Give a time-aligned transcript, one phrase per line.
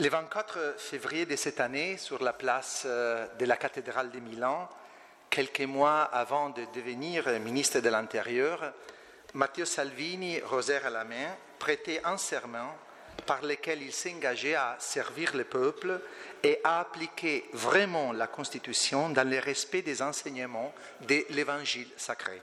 [0.00, 4.68] Le 24 février de cette année, sur la place euh, de la cathédrale de Milan,
[5.28, 8.72] quelques mois avant de devenir ministre de l'Intérieur,
[9.34, 12.76] Matteo Salvini, rosaire à la main, prêtait un serment
[13.26, 16.00] par lequel il s'engageait à servir le peuple
[16.44, 20.72] et à appliquer vraiment la Constitution dans le respect des enseignements
[21.08, 22.40] de l'Évangile sacré.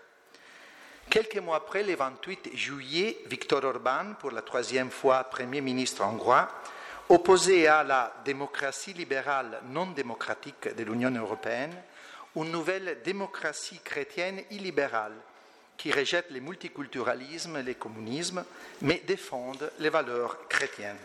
[1.09, 6.49] Quelques mois après, le 28 juillet, Viktor Orban, pour la troisième fois Premier ministre hongrois,
[7.09, 11.75] opposé à la démocratie libérale non démocratique de l'Union européenne,
[12.35, 15.13] une nouvelle démocratie chrétienne illibérale
[15.77, 18.43] qui rejette le multiculturalisme et le communisme,
[18.81, 20.97] mais défendent les valeurs chrétiennes.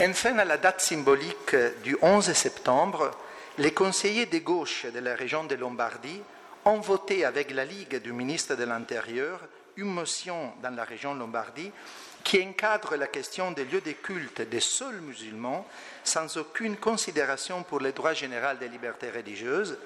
[0.00, 3.10] Enfin, à la date symbolique du 11 septembre,
[3.58, 6.22] les conseillers de gauche de la région de Lombardie
[6.64, 9.40] ont voté avec la Ligue du ministre de l'Intérieur
[9.76, 11.72] une motion dans la région Lombardie
[12.22, 15.66] qui encadre la question des lieux de culte des seuls musulmans
[16.04, 19.78] sans aucune considération pour les droits généraux des libertés religieuses,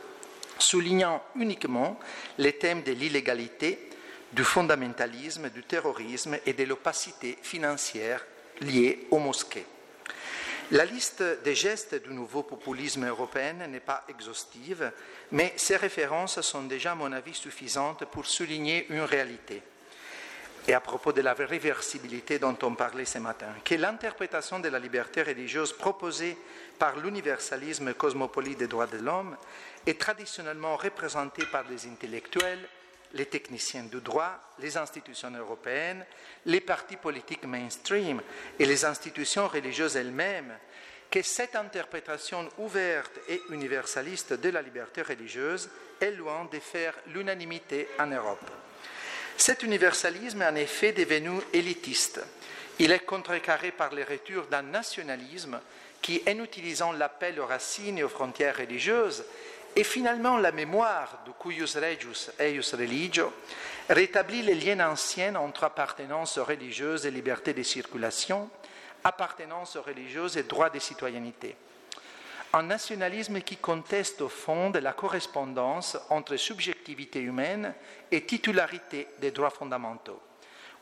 [0.58, 1.98] soulignant uniquement
[2.38, 3.90] les thèmes de l'illégalité,
[4.32, 8.24] du fondamentalisme, du terrorisme et de l'opacité financière
[8.60, 9.66] liée aux mosquées.
[10.72, 14.90] La liste des gestes du nouveau populisme européen n'est pas exhaustive,
[15.30, 19.62] mais ces références sont déjà, à mon avis, suffisantes pour souligner une réalité
[20.68, 24.78] et à propos de la réversibilité dont on parlait ce matin, que l'interprétation de la
[24.78, 26.36] liberté religieuse proposée
[26.78, 29.36] par l'universalisme cosmopolite des droits de l'homme
[29.86, 32.68] est traditionnellement représentée par les intellectuels,
[33.12, 36.04] les techniciens du droit, les institutions européennes,
[36.46, 38.20] les partis politiques mainstream
[38.58, 40.52] et les institutions religieuses elles-mêmes,
[41.08, 47.88] que cette interprétation ouverte et universaliste de la liberté religieuse est loin de faire l'unanimité
[48.00, 48.50] en Europe.
[49.36, 52.20] Cet universalisme est en effet devenu élitiste.
[52.78, 55.60] Il est contrecarré par les retours d'un nationalisme
[56.02, 59.24] qui, en utilisant l'appel aux racines et aux frontières religieuses,
[59.74, 63.32] et finalement la mémoire du cuius regius eius religio,
[63.90, 68.48] rétablit les liens anciens entre appartenance religieuse et liberté de circulation,
[69.04, 71.56] appartenance religieuse et droit de citoyenneté
[72.52, 77.74] un nationalisme qui conteste au fond de la correspondance entre subjectivité humaine
[78.10, 80.20] et titularité des droits fondamentaux.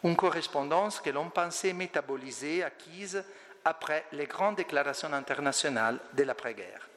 [0.04, 3.24] Une correspondance que l'on pensait métabolisée, acquise
[3.64, 6.88] après les grandes déclarations internationales de l'après-guerre.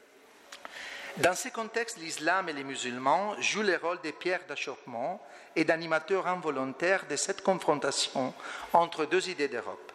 [1.18, 6.28] Dans ce contexte, l'islam et les musulmans jouent le rôle des pierres d'achoppement et d'animateurs
[6.28, 8.34] involontaires de cette confrontation
[8.72, 9.87] entre deux idées d'Europe.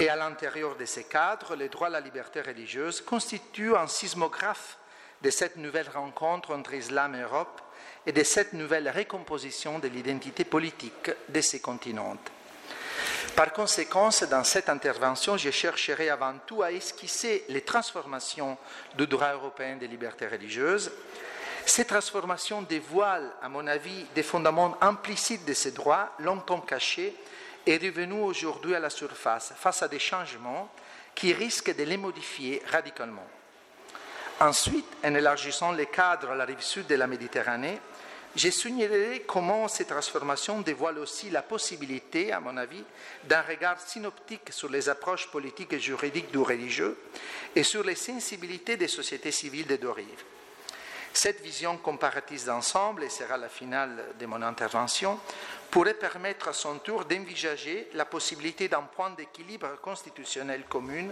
[0.00, 4.78] Et à l'intérieur de ces cadres, les droits à la liberté religieuse constituent un sismographe
[5.20, 7.60] de cette nouvelle rencontre entre islam et Europe
[8.06, 12.16] et de cette nouvelle récomposition de l'identité politique de ces continents.
[13.36, 18.56] Par conséquent, dans cette intervention, je chercherai avant tout à esquisser les transformations
[18.96, 20.90] du droit européen des libertés religieuses.
[21.66, 27.14] Ces transformations dévoilent, à mon avis, des fondements implicites de ces droits, longtemps cachés
[27.66, 30.72] est revenu aujourd'hui à la surface face à des changements
[31.14, 33.26] qui risquent de les modifier radicalement.
[34.40, 37.78] Ensuite, en élargissant les cadres à la rive sud de la Méditerranée,
[38.36, 42.84] j'ai souligné comment ces transformations dévoilent aussi la possibilité, à mon avis,
[43.24, 46.96] d'un regard synoptique sur les approches politiques et juridiques du religieux
[47.56, 50.24] et sur les sensibilités des sociétés civiles des deux rives.
[51.12, 55.18] Cette vision comparatiste d'ensemble, et sera la finale de mon intervention,
[55.70, 61.08] pourrait permettre à son tour d'envisager la possibilité d'un point d'équilibre constitutionnel commun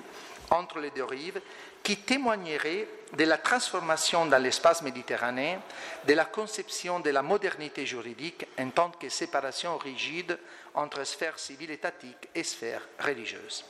[0.51, 1.41] entre les deux rives
[1.83, 5.61] qui témoignerait de la transformation dans l'espace méditerranéen
[6.07, 10.39] de la conception de la modernité juridique en tant que séparation rigide
[10.75, 13.65] entre sphère civile étatique et sphère religieuse.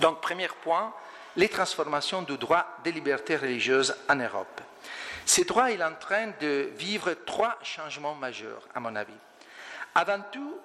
[0.00, 0.92] Donc, premier point,
[1.36, 4.60] les transformations du droit des libertés religieuses en Europe.
[5.24, 9.12] Ce droit est en train de vivre trois changements majeurs, à mon avis.
[9.94, 10.58] Avant tout,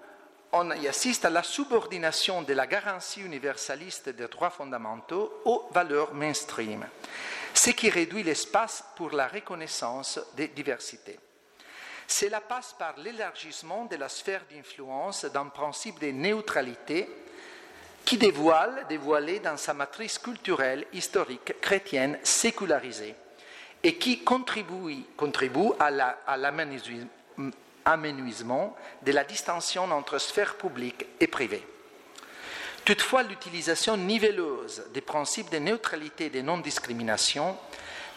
[0.54, 6.14] on y assiste à la subordination de la garantie universaliste des droits fondamentaux aux valeurs
[6.14, 6.86] mainstream,
[7.54, 11.20] ce qui réduit l'espace pour la reconnaissance des diversités.
[12.08, 17.10] Cela passe par l'élargissement de la sphère d'influence d'un principe de neutralité
[18.06, 23.16] qui dévoile, dévoilé dans sa matrice culturelle, historique, chrétienne, sécularisée,
[23.84, 25.92] et qui contribue, contribue à
[27.88, 31.66] l'aménuisement de la distinction entre sphère publique et privée.
[32.84, 37.58] Toutefois, l'utilisation nivelleuse des principes de neutralité et de non-discrimination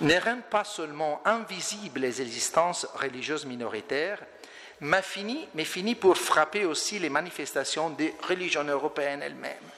[0.00, 4.22] ne rend pas seulement invisibles les existences religieuses minoritaires,
[4.80, 9.68] mais finit, mais finit pour frapper aussi les manifestations des religions européennes elles-mêmes,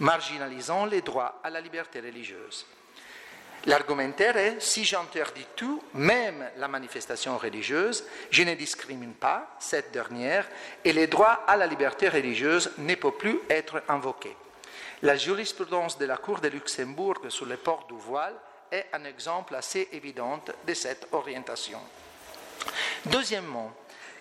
[0.00, 2.66] marginalisant les droits à la liberté religieuse.
[3.66, 10.48] L'argumentaire est, si j'interdis tout, même la manifestation religieuse, je ne discrimine pas cette dernière
[10.84, 14.36] et les droits à la liberté religieuse ne peuvent plus être invoqués.
[15.02, 18.34] La jurisprudence de la Cour de Luxembourg sur le port du voile
[18.70, 21.80] est un exemple assez évident de cette orientation.
[23.06, 23.72] Deuxièmement,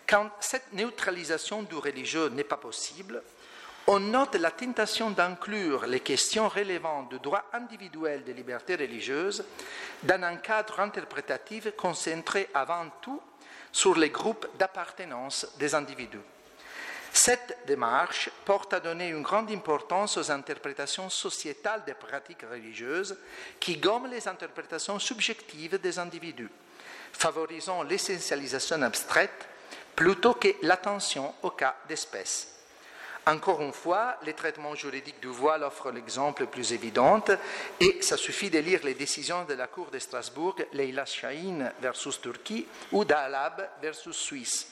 [0.07, 3.23] quand cette neutralisation du religieux n'est pas possible,
[3.87, 9.43] on note la tentation d'inclure les questions relevant du droit individuel des libertés religieuses
[10.03, 13.21] dans un cadre interprétatif concentré avant tout
[13.71, 16.19] sur les groupes d'appartenance des individus.
[17.13, 23.17] Cette démarche porte à donner une grande importance aux interprétations sociétales des pratiques religieuses
[23.59, 26.49] qui gomment les interprétations subjectives des individus,
[27.11, 29.47] favorisant l'essentialisation abstraite
[29.95, 32.60] plutôt que l'attention au cas d'espèce.
[33.27, 37.23] Encore une fois, les traitements juridiques du voile offrent l'exemple le plus évident
[37.79, 42.19] et ça suffit de lire les décisions de la Cour de Strasbourg, Leila Shahin versus
[42.19, 44.69] Turquie ou Dalab versus Suisse,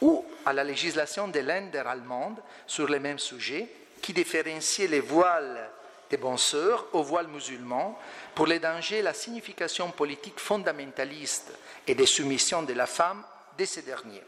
[0.00, 3.68] ou à la législation de l'Inde allemande sur les mêmes sujets
[4.00, 5.70] qui différenciait les voiles
[6.08, 7.98] des sœurs aux voiles musulmans
[8.34, 11.52] pour les dangers la signification politique fondamentaliste
[11.86, 13.22] et des soumissions de la femme
[13.58, 14.22] de ces derniers.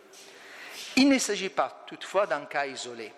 [0.97, 3.13] Il ne s'agit pas toutefois d'un cas isolé.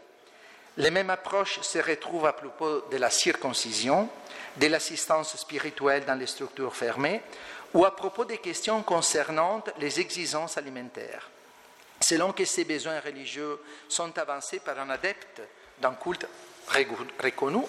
[0.78, 4.10] Les mêmes approches se retrouvent à propos de la circoncision,
[4.56, 7.22] de l'assistance spirituelle dans les structures fermées
[7.72, 11.30] ou à propos des questions concernant les exigences alimentaires.
[12.00, 13.58] Selon que ces besoins religieux
[13.88, 15.40] sont avancés par un adepte
[15.78, 16.26] d'un culte
[16.68, 17.62] reconnu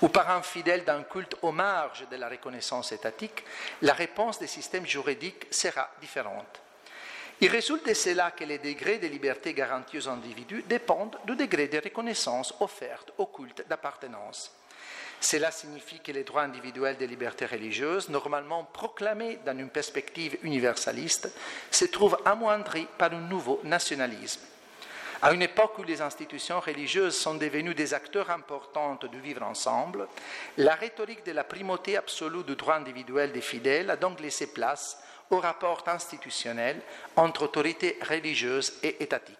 [0.00, 3.44] ou par un fidèle d'un culte aux marges de la reconnaissance étatique,
[3.82, 6.60] la réponse des systèmes juridiques sera différente.
[7.40, 11.68] Il résulte de cela que les degrés de liberté garantis aux individus dépendent du degré
[11.68, 14.50] de reconnaissance offerte au culte d'appartenance.
[15.20, 21.30] Cela signifie que les droits individuels des libertés religieuses, normalement proclamés dans une perspective universaliste,
[21.70, 24.40] se trouvent amoindris par un nouveau nationalisme.
[25.22, 30.06] À une époque où les institutions religieuses sont devenues des acteurs importants du vivre ensemble,
[30.58, 34.98] la rhétorique de la primauté absolue du droit individuel des fidèles a donc laissé place
[35.30, 36.80] au rapport institutionnel
[37.16, 39.36] entre autorités religieuses et étatiques.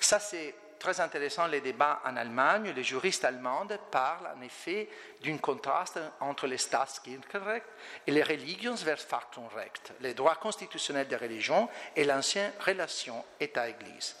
[0.00, 2.72] Ça, c'est très intéressant les débats en Allemagne.
[2.76, 4.88] Les juristes allemands parlent en effet
[5.24, 7.64] d'un contraste entre les Staatskirchenrecht
[8.06, 14.14] et les Religionsverfassungsrecht, les droits constitutionnels des religions et l'ancienne relation État-Église.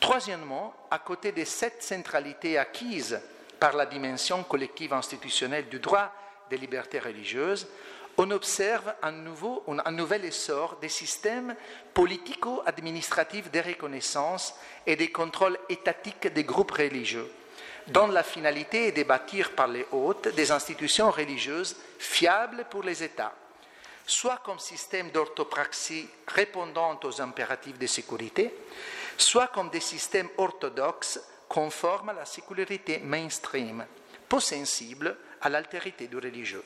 [0.00, 3.18] Troisièmement, à côté de cette centralité acquise
[3.58, 6.12] par la dimension collective institutionnelle du droit
[6.50, 7.66] des libertés religieuses,
[8.16, 11.54] on observe un, nouvel essor des systèmes
[11.92, 14.54] politico-administratifs de reconnaissance
[14.86, 17.30] et des contrôles étatiques des groupes religieux,
[17.88, 23.02] dont la finalité est de bâtir par les hôtes des institutions religieuses fiables pour les
[23.02, 23.34] États,
[24.06, 28.54] soit comme système d'orthopraxie répondant aux impératifs de sécurité,
[29.16, 33.84] soit comme des systèmes orthodoxes conformes à la sécularité mainstream,
[34.28, 36.64] peu sensibles à l'altérité du religieux.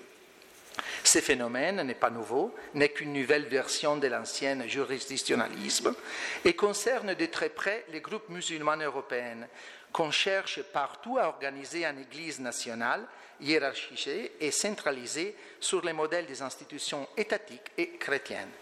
[1.11, 5.95] Ce phénomène n'est pas nouveau, n'est qu'une nouvelle version de l'ancien jurisdictionnalisme
[6.45, 9.49] et concerne de très près les groupes musulmans européens
[9.91, 13.07] qu'on cherche partout à organiser en Église nationale,
[13.41, 18.53] hiérarchisée et centralisée sur les modèles des institutions étatiques et chrétiennes.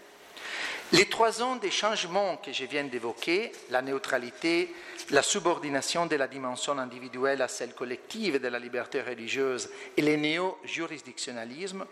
[0.93, 4.73] Les trois ans des changements que je viens d'évoquer, la neutralité,
[5.09, 10.15] la subordination de la dimension individuelle à celle collective de la liberté religieuse et le
[10.15, 11.85] néo-jurisdictionnalisme,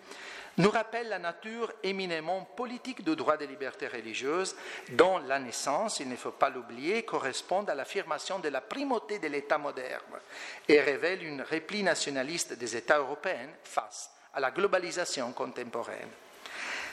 [0.58, 4.56] nous rappellent la nature éminemment politique du droit des libertés religieuses,
[4.92, 9.28] dont la naissance, il ne faut pas l'oublier, correspond à l'affirmation de la primauté de
[9.28, 10.20] l'État moderne
[10.68, 16.10] et révèle une repli nationaliste des États européens face à la globalisation contemporaine.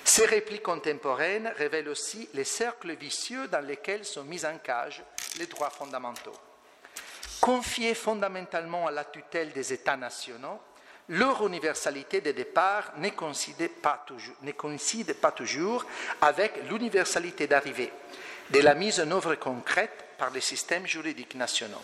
[0.05, 5.03] Ces replis contemporaines révèlent aussi les cercles vicieux dans lesquels sont mis en cage
[5.39, 6.37] les droits fondamentaux.
[7.41, 10.61] Confiés fondamentalement à la tutelle des États nationaux,
[11.13, 13.71] leur universalité de départ ne coïncide
[15.21, 15.85] pas toujours,
[16.21, 17.93] avec l'universalité d'arrivée
[18.51, 21.83] de la mise en œuvre concrète par les systèmes juridiques nationaux.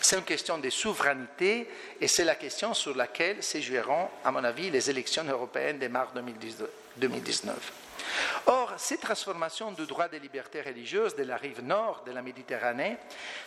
[0.00, 1.68] C'est une question de souveraineté
[2.00, 5.88] et c'est la question sur laquelle se joueront, à mon avis, les élections européennes de
[5.88, 6.10] mars
[6.96, 7.79] 2019.
[8.46, 12.96] Or, ces transformations du droit des libertés religieuses de la rive nord de la Méditerranée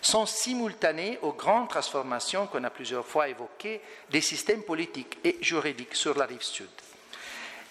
[0.02, 5.96] sont simultanées aux grandes transformations qu'on a plusieurs fois évoquées des systèmes politiques et juridiques
[5.96, 6.70] sur la rive sud.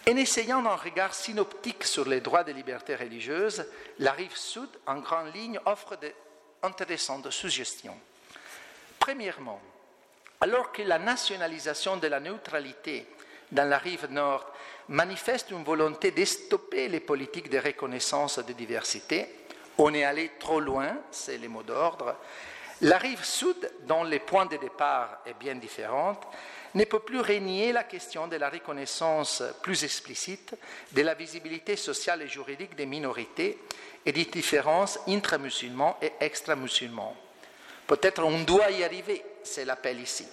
[0.09, 3.64] En essayant un regard synoptique sur les droits des libertés religieuses,
[4.00, 7.99] la rive sud, en grande ligne, offre d'intéressantes suggestions.
[8.99, 9.61] Premièrement,
[10.43, 13.07] Alors que la nationalisation de la neutralité
[13.52, 14.45] dans la rive nord
[14.88, 19.26] manifeste une volonté de stopper les politiques de reconnaissance de diversité,
[19.78, 22.16] on est allé trop loin, c'est les mots d'ordre,
[22.82, 26.18] la rive sud, dont le point de départ est bien différent,
[26.74, 30.54] ne peut plus régner la question de la reconnaissance plus explicite
[30.92, 33.58] de la visibilité sociale et juridique des minorités
[34.04, 37.16] et des différences intra-musulmans et extra-musulmans.
[37.86, 40.26] Peut-être on doit y arriver, c'est l'appel ici.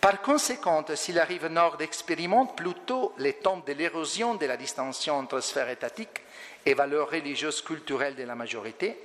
[0.00, 5.18] Par conséquent, si la rive nord expérimente plutôt les temps de l'érosion de la distinction
[5.18, 6.22] entre sphère étatique
[6.64, 8.98] et valeurs religieuses culturelles de la majorité,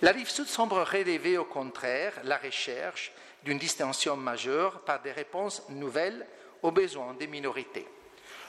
[0.00, 3.12] la rive sud semble relever au contraire la recherche
[3.44, 6.26] d'une distinction majeure par des réponses nouvelles
[6.62, 7.86] aux besoins des minorités.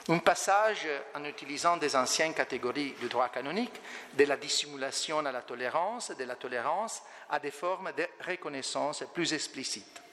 [0.08, 3.80] Un passage en utilisant des anciennes catégories du droit canonique,
[4.14, 9.34] de la dissimulation à la tolérance, de la tolérance à des formes de reconnaissance plus
[9.34, 10.03] explicites.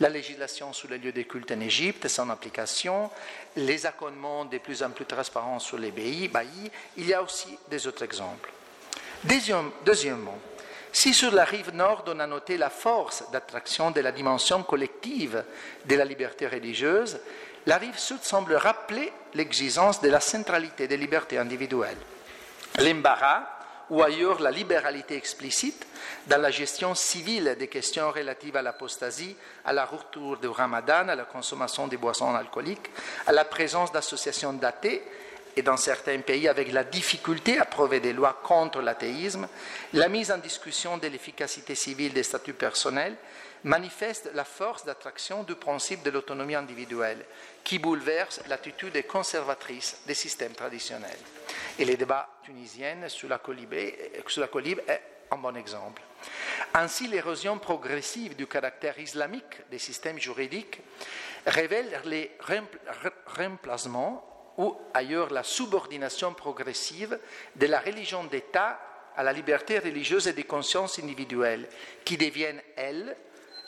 [0.00, 3.10] La législation sur les lieux de culte en Égypte, son application,
[3.56, 6.30] les accommodements de plus en plus transparents sur les baillis,
[6.96, 8.50] il y a aussi des autres exemples.
[9.84, 10.38] deuxièmement,
[10.92, 15.44] si sur la rive nord on a noté la force d'attraction de la dimension collective
[15.84, 17.18] de la liberté religieuse,
[17.66, 21.98] la rive sud semble rappeler l'exigence de la centralité des libertés individuelles.
[22.78, 23.57] L'embarras,
[23.90, 25.86] ou ailleurs la libéralité explicite,
[26.26, 31.14] dans la gestion civile des questions relatives à l'apostasie, à la rupture du ramadan, à
[31.14, 32.90] la consommation des boissons alcooliques,
[33.26, 35.02] à la présence d'associations d'athées
[35.56, 39.48] et dans certains pays avec la difficulté à prouver des lois contre l'athéisme,
[39.94, 43.16] la mise en discussion de l'efficacité civile des statuts personnels
[43.64, 47.24] manifeste la force d'attraction du principe de l'autonomie individuelle
[47.64, 51.18] qui bouleverse l'attitude conservatrice des systèmes traditionnels.
[51.78, 56.02] Et les débats tunisiens sur la colibé est un bon exemple.
[56.74, 60.80] Ainsi, l'érosion progressive du caractère islamique des systèmes juridiques
[61.46, 62.32] révèle les
[63.36, 64.24] remplacements
[64.56, 67.18] ou ailleurs la subordination progressive
[67.56, 68.80] de la religion d'État
[69.16, 71.68] à la liberté religieuse et des consciences individuelles,
[72.04, 73.16] qui deviennent, elles,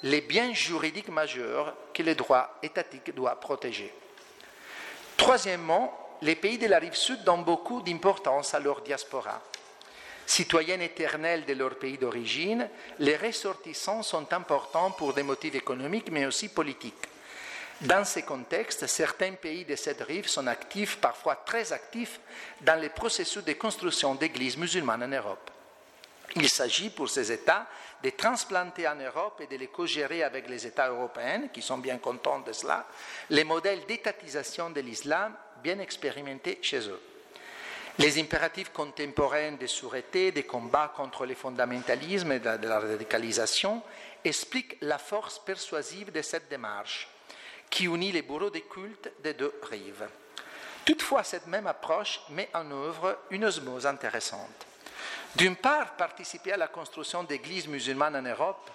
[0.02, 3.92] les biens juridiques majeurs que le droit étatique doit protéger.
[5.16, 9.40] Troisièmement, les pays de la rive sud donnent beaucoup d'importance à leur diaspora.
[10.26, 12.68] Citoyennes éternelles de leur pays d'origine,
[13.00, 16.94] les ressortissants sont importants pour des motifs économiques mais aussi politiques.
[17.80, 22.20] Dans ces contextes, certains pays de cette rive sont actifs, parfois très actifs,
[22.60, 25.50] dans les processus de construction d'églises musulmanes en Europe.
[26.36, 27.66] Il s'agit pour ces États
[28.02, 31.98] de transplanter en Europe et de les co-gérer avec les États européens, qui sont bien
[31.98, 32.86] contents de cela,
[33.30, 37.00] les modèles d'étatisation de l'islam bien expérimentés chez eux.
[37.98, 43.82] Les impératifs contemporains de sûreté, des combats contre le fondamentalisme et de la radicalisation
[44.24, 47.08] expliquent la force persuasive de cette démarche
[47.68, 50.08] qui unit les bourreaux des cultes des deux rives.
[50.84, 54.66] Toutefois, cette même approche met en œuvre une osmose intéressante.
[55.36, 58.70] D'une part, participer à la construction d'églises musulmanes en Europe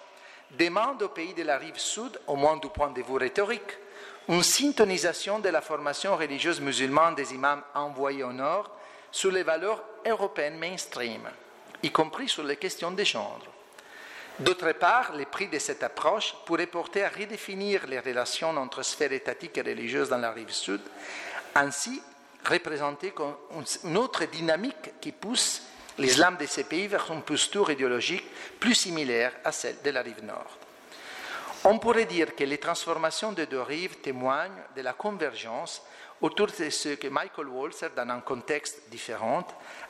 [0.51, 3.77] demande aux pays de la rive sud, au moins du point de vue rhétorique,
[4.27, 8.69] une syntonisation de la formation religieuse musulmane des imams envoyés au nord
[9.11, 11.21] sur les valeurs européennes mainstream,
[11.83, 13.39] y compris sur les questions de genre.
[14.39, 19.13] D'autre part, le prix de cette approche pourrait porter à redéfinir les relations entre sphères
[19.13, 20.81] étatiques et religieuses dans la rive sud,
[21.53, 22.01] ainsi
[22.45, 23.13] représenter
[23.83, 25.61] une autre dynamique qui pousse
[25.97, 28.25] l'islam de ces pays vers une posture idéologique
[28.59, 30.57] plus similaire à celle de la rive nord.
[31.63, 35.81] On pourrait dire que les transformations des deux rives témoignent de la convergence
[36.21, 39.45] autour de ce que Michael Walzer, dans un contexte différent,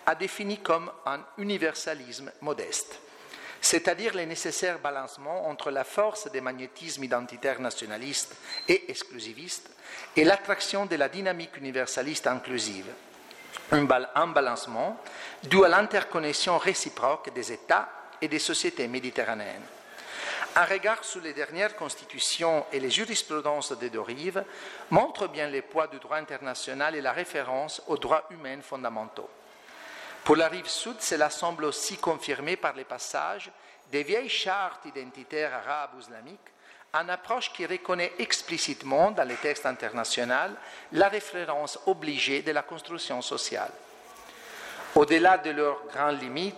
[0.06, 3.00] a défini comme un universalisme modeste
[3.66, 8.36] c'est-à-dire le nécessaire balancement entre la force des magnétismes identitaires nationalistes
[8.68, 9.72] et exclusivistes
[10.16, 12.86] et l'attraction de la dynamique universaliste inclusive.
[13.72, 15.00] Un, balancement
[15.44, 17.90] dû à l'interconnexion réciproque des États
[18.22, 19.66] et des sociétés méditerranéennes.
[20.56, 24.44] Un regard sur les dernières constitutions et les jurisprudences des deux rives
[24.90, 29.30] montre bien le poids du droit international et la référence aux droits humains fondamentaux.
[30.24, 33.52] Pour la rive sud, cela semble aussi confirmé par les passages
[33.92, 36.40] des vieilles chartes identitaires arabes ou islamiques,
[37.02, 40.56] une approche qui reconnaît explicitement dans les textes internationaux
[40.94, 43.72] la référence obligée de la construction sociale.
[44.96, 46.56] Au-delà de leurs grandes limites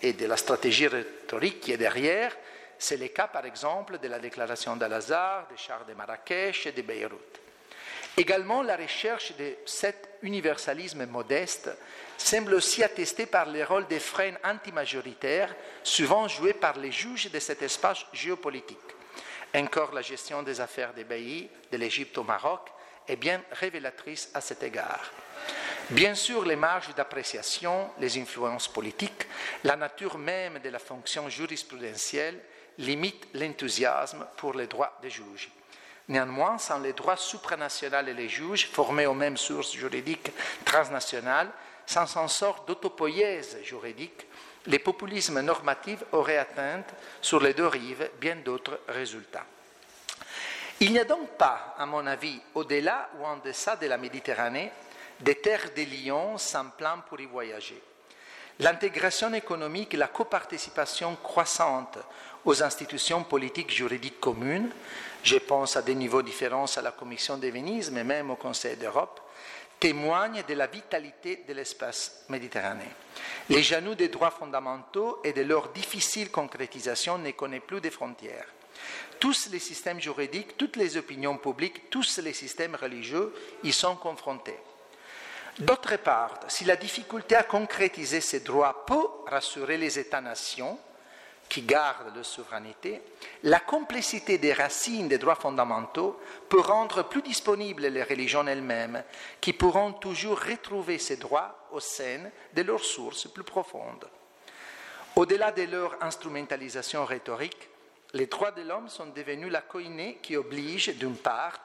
[0.00, 2.36] et de la stratégie rhétorique qui est derrière,
[2.78, 6.82] c'est le cas par exemple de la déclaration d'Al-Azhar, des chartes de Marrakech et de
[6.82, 7.40] Beyrouth.
[8.16, 11.70] Également, la recherche de cet universalisme modeste
[12.16, 17.38] semble aussi attestée par le rôle des freins antimajoritaires, souvent joués par les juges de
[17.38, 18.78] cet espace géopolitique.
[19.54, 22.68] Encore la gestion des affaires des pays, de l'Égypte au Maroc,
[23.08, 25.10] est bien révélatrice à cet égard.
[25.90, 29.26] Bien sûr, les marges d'appréciation, les influences politiques,
[29.64, 32.38] la nature même de la fonction jurisprudentielle
[32.78, 35.50] limitent l'enthousiasme pour les droits des juges.
[36.08, 40.30] Néanmoins, sans les droits supranationaux et les juges, formés aux mêmes sources juridiques
[40.64, 41.50] transnationales,
[41.90, 44.26] sans un sort d'autopoïèse juridique,
[44.66, 46.84] les populismes normatifs auraient atteint
[47.20, 49.44] sur les deux rives bien d'autres résultats.
[50.78, 54.70] Il n'y a donc pas, à mon avis, au-delà ou en deçà de la Méditerranée,
[55.18, 57.82] des terres des lions sans plan pour y voyager.
[58.60, 61.98] L'intégration économique et la coparticipation croissante
[62.44, 64.70] aux institutions politiques juridiques communes,
[65.24, 68.76] je pense à des niveaux différents à la Commission de Venise, mais même au Conseil
[68.76, 69.20] d'Europe,
[69.80, 72.86] témoignent de la vitalité de l'espace méditerranéen.
[73.48, 78.46] Les genoux des droits fondamentaux et de leur difficile concrétisation ne connaissent plus de frontières.
[79.18, 83.34] Tous les systèmes juridiques, toutes les opinions publiques, tous les systèmes religieux
[83.64, 84.58] y sont confrontés.
[85.58, 90.78] D'autre part, si la difficulté à concrétiser ces droits peut rassurer les États-nations
[91.50, 93.02] qui gardent leur souveraineté,
[93.42, 99.02] la complicité des racines des droits fondamentaux peut rendre plus disponibles les religions elles-mêmes,
[99.40, 104.08] qui pourront toujours retrouver ces droits au sein de leurs sources plus profondes.
[105.16, 107.68] Au-delà de leur instrumentalisation rhétorique,
[108.12, 111.58] les droits de l'homme sont devenus la coïnée qui oblige, d'une part,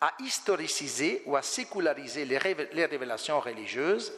[0.00, 4.12] à historiciser ou à séculariser les, révélations religieuses,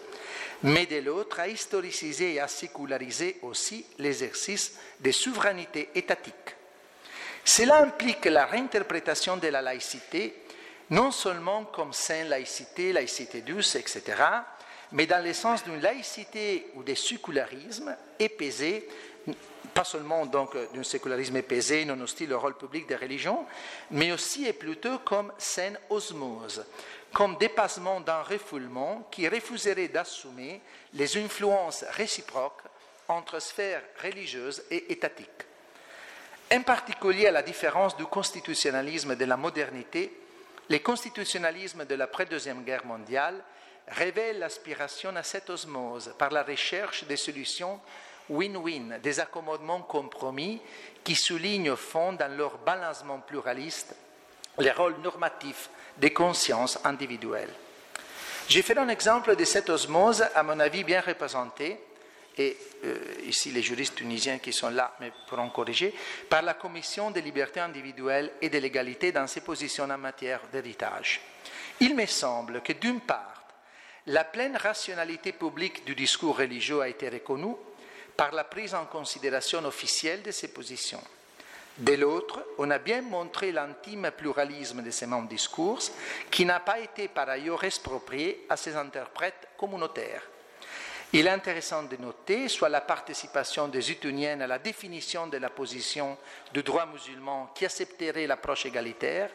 [0.63, 6.57] mais de l'autre à historiciser et à séculariser aussi l'exercice des souverainetés étatiques.
[7.45, 10.35] Cela implique la réinterprétation de la laïcité,
[10.91, 14.03] non seulement comme sainte laïcité, laïcité douce, etc.,
[14.93, 18.87] mais dans le sens d'une laïcité ou des sécularismes épaisés
[19.73, 23.47] pas seulement donc euh, d'un sécularisme épaisé, non hostile au rôle public des religions,
[23.91, 26.65] mais aussi et plutôt comme saine osmose,
[27.13, 30.61] comme dépassement d'un refoulement qui refuserait d'assumer
[30.95, 32.63] les influences réciproques
[33.09, 35.29] entre sphères religieuses et étatiques.
[36.53, 40.13] En particulier, à la différence du constitutionnalisme de la modernité,
[40.69, 43.43] le constitutionnalisme de l'après-deuxième guerre mondiale
[43.89, 47.81] révèle l'aspiration à cette osmose par la recherche des solutions
[48.33, 50.61] win-win, des accommodements compromis
[51.05, 53.95] qui soulignent au fond dans leur balancement pluraliste
[54.59, 57.53] les rôles normatifs des consciences individuelles.
[58.49, 61.79] J'ai fait un exemple de cette osmose, à mon avis, bien représentée,
[62.37, 65.95] et euh, ici les juristes tunisiens qui sont là mais pourront corriger,
[66.29, 71.21] par la Commission des libertés individuelles et de l'égalité dans ses positions en matière d'héritage.
[71.81, 73.45] Il me semble que d'une part,
[74.07, 77.55] la pleine rationalité publique du discours religieux a été reconnue,
[78.17, 81.03] par la prise en considération officielle de ces positions.
[81.79, 85.81] De l'autre, on a bien montré l'intime pluralisme de ces mêmes discours,
[86.31, 90.23] qui n'a pas été par ailleurs exproprié à ses interprètes communautaires.
[91.15, 95.51] Il est intéressant de noter soit la participation des Utuniennes à la définition de la
[95.51, 96.17] position
[96.55, 99.31] du droit musulman qui accepterait l'approche égalitaire,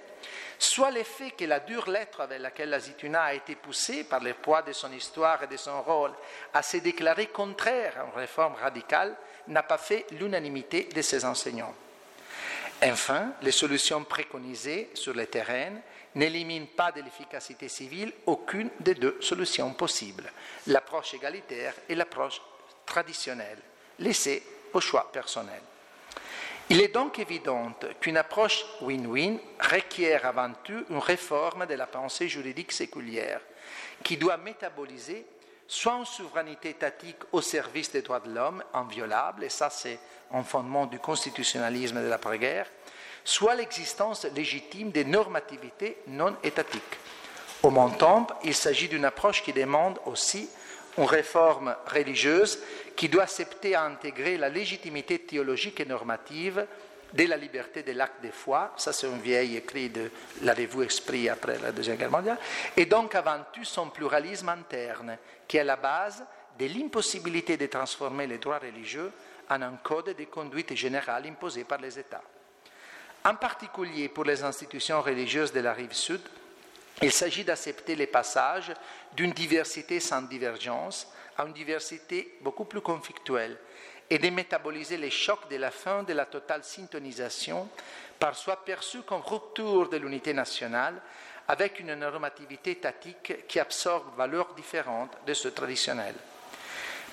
[0.60, 4.34] soit l'effet que la dure lettre avec laquelle la Zituna a été poussée par le
[4.34, 6.14] poids de son histoire et de son rôle
[6.54, 9.16] à se déclarer contraire à une réforme radicale
[9.48, 11.74] n'a pas fait l'unanimité de ses enseignants.
[12.84, 15.72] Enfin, les solutions préconisées sur le terrain
[16.16, 20.32] n'éliminent pas de l'efficacité civile aucune des deux solutions possibles,
[20.68, 22.42] l'approche égalitaire et l'approche
[22.86, 23.60] traditionnelle,
[24.00, 24.44] laissée
[24.74, 25.62] au choix personnel.
[26.70, 32.28] Il est donc évident qu'une approche win-win requiert avant tout une réforme de la pensée
[32.28, 33.40] juridique séculière
[34.04, 35.26] qui doit métaboliser
[35.66, 40.00] soit une souveraineté étatique au service des droits de l'homme inviolable, et ça c'est
[40.32, 42.68] un fondement du constitutionnalisme de l'après-guerre,
[43.24, 46.84] soit l'existence légitime des normativités non étatiques.
[47.64, 50.50] Au temps, il s'agit d'une approche qui demande aussi
[50.98, 52.60] une réforme religieuse
[52.96, 56.66] qui doit accepter à intégrer la légitimité théologique et normative
[57.14, 60.84] de la liberté de l'acte de foi, ça c'est un vieil écrit de la revue
[60.84, 62.38] Esprit après la Deuxième Guerre mondiale,
[62.76, 66.26] et donc avant tout son pluralisme interne, qui est la base
[66.60, 69.12] de l'impossibilité de transformer les droits religieux
[69.50, 72.24] en un code de conduite générale imposé par les États.
[73.24, 76.22] En particulier pour les institutions religieuses de la rive sud,
[77.02, 78.74] il s'agit d'accepter les passages
[79.14, 81.08] d'une diversité sans divergence
[81.38, 83.58] à une diversité beaucoup plus conflictuelle
[84.10, 87.70] et de métaboliser les chocs de la fin de la totale syntonisation,
[88.18, 91.02] par soi perçue comme rupture de l'unité nationale,
[91.48, 96.16] avec une normativité étatique qui absorbe valeurs différentes de ce traditionnel.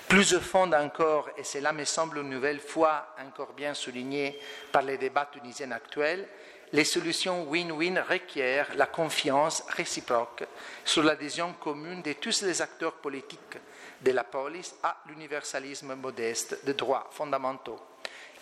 [0.09, 4.39] Plus de fond encore, et cela me semble une nouvelle fois encore bien souligné
[4.71, 6.29] par les débats tunisiens actuels,
[6.75, 10.45] les solutions win-win requièrent la confiance réciproque
[10.85, 13.59] sur l'adhésion commune de tous les acteurs politiques
[14.01, 17.81] de la police à l'universalisme modeste des droits fondamentaux,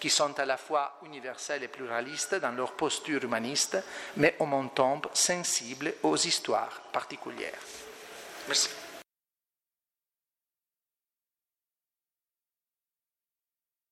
[0.00, 3.76] qui sont à la fois universels et pluralistes dans leur posture humaniste,
[4.16, 7.60] mais en même temps sensibles aux histoires particulières.